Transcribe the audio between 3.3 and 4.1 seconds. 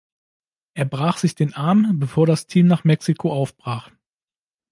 aufbrach.